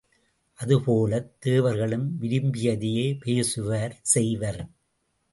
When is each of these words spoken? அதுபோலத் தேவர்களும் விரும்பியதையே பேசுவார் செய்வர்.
அதுபோலத் 0.59 1.39
தேவர்களும் 1.39 2.17
விரும்பியதையே 2.21 3.05
பேசுவார் 3.19 3.99
செய்வர். 4.01 4.61